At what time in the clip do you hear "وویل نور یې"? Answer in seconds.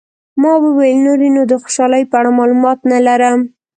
0.63-1.29